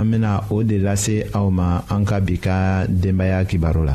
[0.00, 2.56] an bena o de lase aw ma an ka bi ka
[2.88, 3.94] denbaaya kibaro la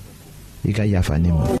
[0.65, 1.60] i ka yafa ne ma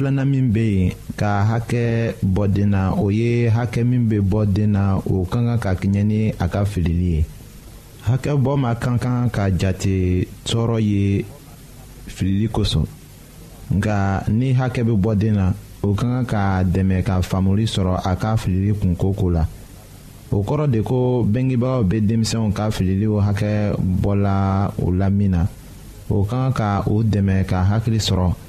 [0.00, 4.46] filanan min bɛ yen ka hakɛ bɔ den na o ye hakɛ min bɛ bɔ
[4.50, 7.24] den na o ka kan ka kɛɲɛ ni a ka filili ye
[8.08, 11.24] hakɛ bɔ ma ka kan ka jate tɔɔrɔ ye
[12.08, 12.86] filili kosɔn
[13.76, 15.52] nka ni hakɛ bɛ bɔ den na
[15.84, 19.44] o ka kan ka dɛmɛ ka faamuli sɔrɔ a ka filili kunko ko la
[20.32, 25.44] o kɔrɔ de ko bɛnkɛbaaw bɛ denmisɛnw ka fililiw hakɛ bɔla o la min na
[26.08, 28.48] o ka kan ka o dɛmɛ ka hakili sɔrɔ.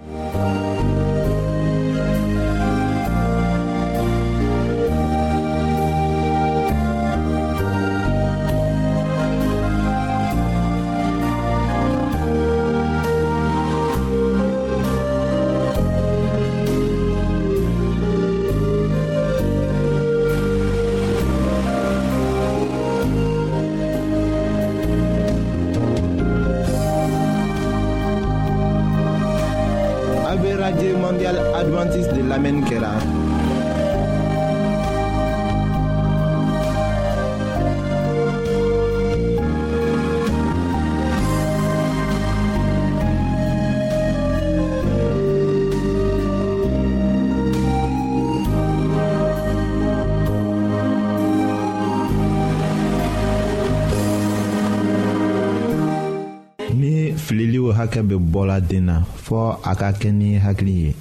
[57.81, 58.95] hakɛ bɛ bɔla den na
[59.25, 60.93] fɔɔ a ka kɛ ni hakili ye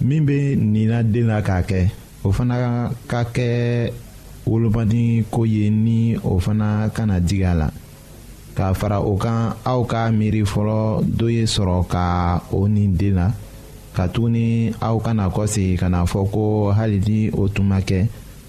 [0.00, 1.80] min bɛ nina den na k'a kɛ
[2.24, 3.92] o fana ka kɛ
[4.46, 6.16] wolomadi ko ye ni
[8.56, 13.14] k'a fara o kan aw ka miiri fɔlɔ dɔ ye sɔrɔ ka o ni den
[13.14, 13.32] na
[14.86, 18.06] aw kana ka na fɔ ko hali ni o tun ma kɛ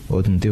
[0.09, 0.51] o tun tɛ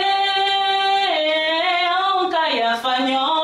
[2.51, 3.40] playa español.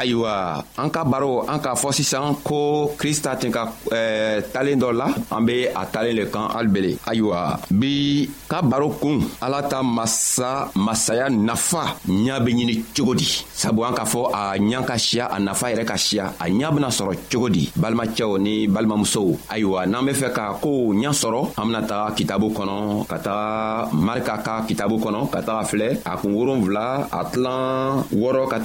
[0.00, 0.64] Aywa...
[0.78, 1.44] Anka baro...
[1.44, 2.40] Anka fosisan...
[2.40, 5.10] Kou kristatin ka eh, talen do la...
[5.30, 6.94] Anbe a talen le kan albele...
[7.04, 7.58] Aywa...
[7.68, 8.24] Bi...
[8.48, 9.18] Ka baro kou...
[9.44, 10.70] Alata masa...
[10.74, 11.98] Masaya nafa...
[12.08, 13.28] Nyan benye ni chugodi...
[13.52, 14.30] Sabou anka fo...
[14.32, 15.28] A nyan kashia...
[15.28, 16.32] A nafa ire kashia...
[16.40, 17.68] A nyan benye soro chugodi...
[17.76, 18.66] Balma tche ou ni...
[18.68, 19.36] Balma mousou...
[19.52, 19.84] Aywa...
[19.86, 20.54] Nanbe fe ka...
[20.64, 21.50] Kou nyan soro...
[21.58, 22.06] Ham nata...
[22.16, 23.04] Kitabou konon...
[23.04, 23.90] Kata...
[23.92, 24.62] Marika ka...
[24.64, 25.28] Kitabou konon...
[25.28, 25.98] Kata afle...
[26.08, 27.06] Akou urun vla...
[27.12, 28.06] Atlan...
[28.16, 28.64] Woro kat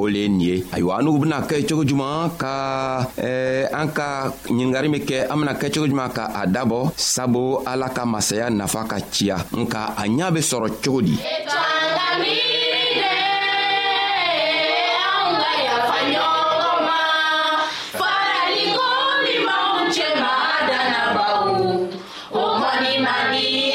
[0.01, 2.53] o le ye nin ye ayiwa an n'u bena kɛ cogo juman ka
[3.21, 4.07] eh, an ka
[4.55, 6.81] ɲingari min kɛ an bena kɛ cogo juman ka a dabɔ
[7.13, 11.15] sabu ala ka masaya nafa ka ciya nka a ɲa be sɔrɔ cogo di
[22.61, 23.70] Money, money.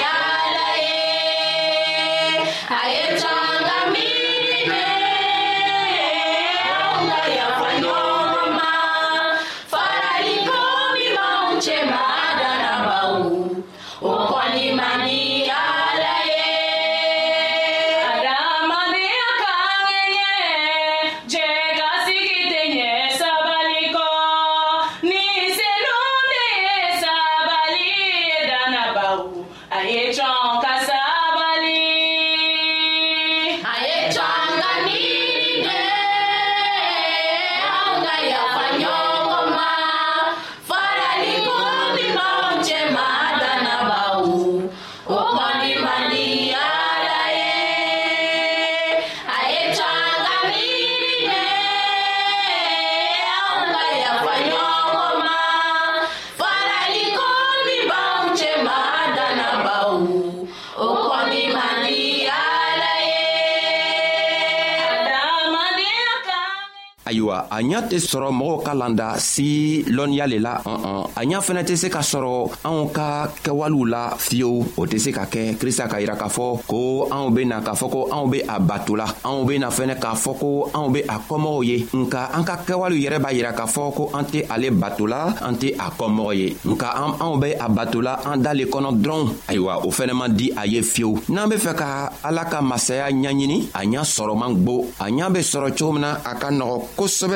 [67.51, 71.41] a ɲa tɛ sɔrɔ mɔgɔw ka landa si lɔnniya le la ɔn ɔn a ɲa
[71.41, 75.57] fɛnɛ tɛ se ka sɔrɔ anw ka kɛwalew la fiyewu o tɛ se ka kɛ
[75.57, 78.97] krista ka yira k'a fɔ ko anw bena k'a fɔ ko anw be a bato
[78.97, 82.57] la anw bena fɛnɛ k'a fɔ ko anw be a kɔmɔgɔw ye nka an ka
[82.67, 85.91] kɛwalew yɛrɛ b'a yira k'a fɔ ko an tɛ ale bato la an tɛ a
[85.91, 86.89] kɔmɔgɔ ye nka
[87.21, 90.51] anw be a bato la an da le kɔnɔ dɔrɔn ayiwa o fɛnɛ ma di
[90.57, 94.85] a ye fiyewu n'an be fɛ ka ala ka masaya ɲaɲini a ɲa sɔrɔman gbo
[95.01, 97.36] a ɲa be sɔrɔ cogo min na a ka nɔgɔ kosɛbɛ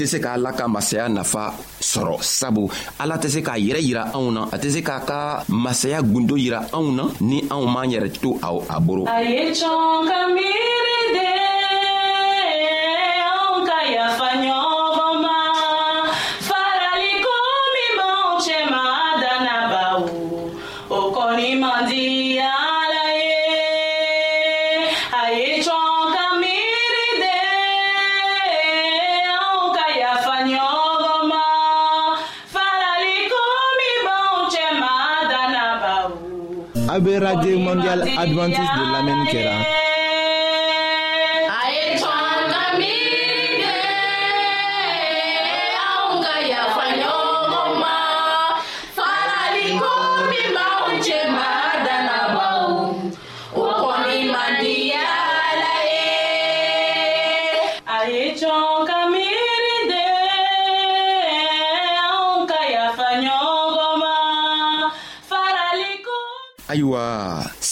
[0.00, 1.52] tɛ se k'ala ka masaya nafa
[1.92, 2.64] sɔrɔ sabu
[2.98, 5.16] ala tɛ se k'a yɛrɛ yira anw na a tɛ se k'a ka
[5.48, 9.40] masaya gundo yira anw na ni anw m'an yɛrɛ to a a boro a ye
[9.50, 9.56] de
[36.94, 39.79] AB Radio Mondial Adventiste de la Kera.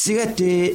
[0.09, 0.75] 違って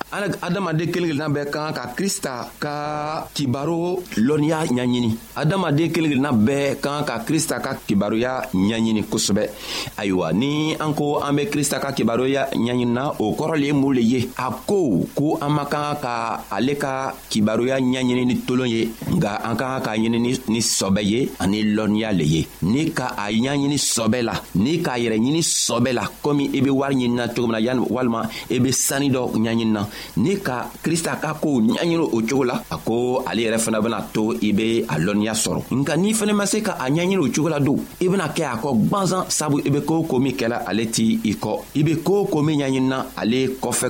[0.09, 2.75] an adamaden kelen kelenna bɛɛ kan ka krista ka
[3.33, 9.43] kibaro lɔnniya ɲaɲini adamaden kelen kelenna bɛɛ kan ka krista ka kibaroya ɲaɲini kosɛbɛ
[9.97, 13.93] ayiwa ni an ko an be krista ka kibaroya ɲaɲinina o kɔrɔ le ye mun
[13.95, 18.67] le ye a ko ko an man kan ka ale ka kibaroya ɲaɲini ni tolon
[18.69, 22.89] ye nga an ka kan k'a ɲini ni sɔbɛ ye ani lɔnniya le ye ni
[22.91, 26.95] ka a ɲaɲini sɔbɛ la ni k'a yɛrɛ ɲini sɔbɛ la komi i be wari
[26.95, 29.87] ɲinina cogo min na walima i be sanni dɔ ɲaɲinina
[30.19, 33.99] ni ka krista ka kow ɲaɲini o cogo la a ko ale yɛrɛ fana bena
[34.13, 37.27] to i be a lɔnniya sɔrɔ nka n'i fɛnɛ ma se ka a ɲaɲini o
[37.31, 40.35] cogo la don i bena kɛ a kɔ gwanzan sabu i be koo ko min
[40.35, 43.87] kɛla ale t' i kɔ i be koo ko min ɲaɲinina ale kɔfɛ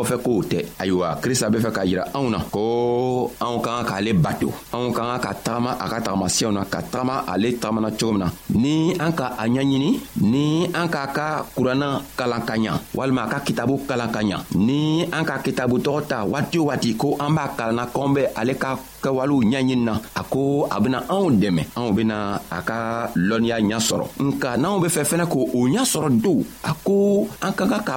[0.00, 3.86] kɔfɛ kow tɛ ayiwa krista be fɛ k'a yira anw na ko anw ka kan
[3.88, 7.90] k'ale bato anw ka kan ka tagama a ka tagamasiyɛw na ka tagama ale tagamana
[7.98, 8.30] cogo min na
[8.62, 9.90] ni an ka a ɲaɲini
[10.24, 10.44] ni
[10.80, 15.04] an k'a ka kuranna kalan ka ɲa walima a ka kitabu kalan ka ɲa ni
[15.12, 18.54] an ka kitabu tɔgɔ ta waati o waati ko an b'a kalanna k'an bɛ ale
[18.56, 23.60] ka kɛwalew ɲaɲini na a ko a bena anw dɛmɛ anw bena a ka lɔnniya
[23.68, 27.66] ɲa sɔrɔ nka n'anw be fɛ fɛnɛ k'o ɲa sɔrɔ dow a ko an ka
[27.68, 27.96] kan ka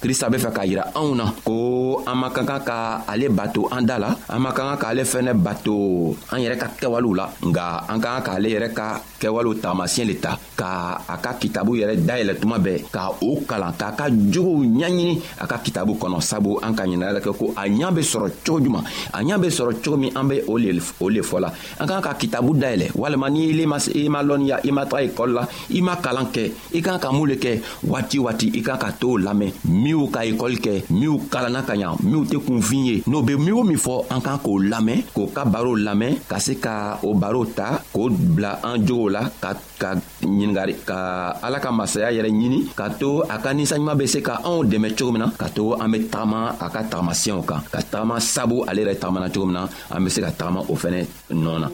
[0.00, 3.68] krista be fɛ k'a yira anw na ko an man ka kan ka ale bato
[3.68, 7.28] an da la an man ka kan k'ale fɛnɛ bato an yɛrɛ ka kɛwalew la
[7.48, 8.86] nga an ka kan k'ale yɛrɛ ka
[9.20, 13.76] kɛwalew taamasiyɛn le ta ka a ka kitabu yɛrɛ dayɛlɛ tuma bɛɛ ka o kalan
[13.76, 17.68] k'a ka jogow ɲaɲini a ka kitabu kɔnɔ sabu an ka ɲinaya kɛ ko a
[17.68, 21.20] ɲa be sɔrɔ cogo juman a ɲa be sɔrɔ cogo min an be o le
[21.20, 24.84] fɔ la an ka kan ka kitabu dayɛlɛ walima ni i ma lɔnniya i ma
[24.88, 28.46] taga ekɔli la i ma kalan kɛ i kan ka mun le kɛ waati waati
[28.56, 29.52] i kan ka to lamɛn
[29.90, 33.52] minw ka ekɔli kɛ minw kalanna ka ɲa minw tɛ kunfin ye n'o be min
[33.58, 37.10] o min fɔ an kan k'o lamɛn k'o ka barow lamɛn ka se ka o
[37.14, 39.50] barow ta k'o bila an jogow la ka
[39.82, 39.90] ka
[40.22, 44.34] ɲiningari ka ala ka masaya yɛrɛ ɲini ka to a ka ninsaɲuman be se ka
[44.46, 47.78] anw dɛmɛ cogo min na ka to an be tagama a ka tagamasiyɛw kan ka
[47.82, 51.00] tagama sabu ale yɛrɛ tagamana cogo min na an be se ka tagama o fɛnɛ
[51.34, 51.68] nɔɔ na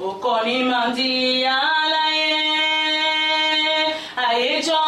[0.00, 2.30] o kɔni man di ala ye
[4.26, 4.87] a ye jɔn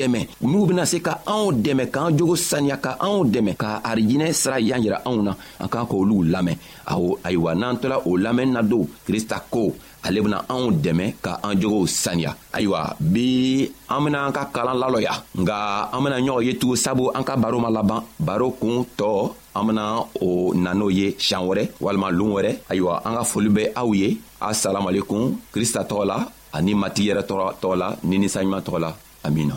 [0.00, 4.32] dɛmɛ n'u bena se ka anw dɛmɛ k'an jogo saniya ka anw dɛmɛ ka arijinɛ
[4.32, 5.32] sira y'an yira anw na
[5.62, 6.56] an k'an k'olu lamɛn
[6.92, 9.62] awɔ ayiwa n'an tola o lamɛnni na don krista ko
[10.06, 14.78] ale bena anw dɛmɛ ka an jogow saniya ayiwa bi an bena an ka kalan
[14.82, 15.56] lalɔya nga
[15.94, 19.64] an bena ɲɔgɔn ye tugun sabu an ka baro ma laban baro kuun tɔɔ an
[19.66, 19.84] bena
[20.22, 23.92] o na n'o ye siɲan wɛrɛ walima loon wɛrɛ ayiwa an ka foli bɛ aw
[23.92, 26.16] ye asalamalekun krista tɔgɔ la
[26.54, 27.22] ani matigi yɛrɛ
[27.60, 28.92] tɔgɔ la ni ninsaɲuman tɔgɔ la
[29.24, 29.56] amina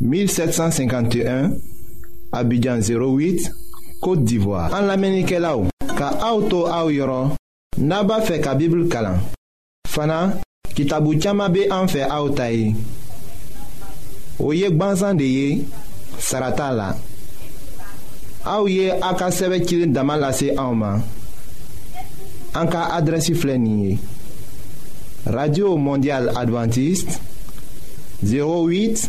[0.00, 1.52] 1751
[2.32, 3.50] Abidjan 08
[4.00, 7.32] Kote d'Ivoire An la menike la ou Ka auto a ou yoron
[7.80, 9.20] Naba fe ka bibl kalan
[9.88, 10.36] Fana
[10.76, 12.74] kitabu tiyama be an fe a ou tayi
[14.42, 15.66] O yek banzan de ye
[16.20, 16.90] Sarata la
[18.46, 21.00] A ou ye a ka seve kilin daman lase a ou man
[22.56, 23.96] An ka adresi flenye
[25.26, 27.16] Radio Mondial Adventiste
[28.26, 29.08] 08